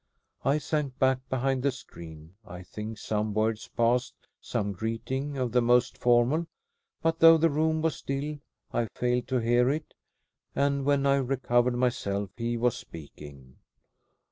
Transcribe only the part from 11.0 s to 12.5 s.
I recovered myself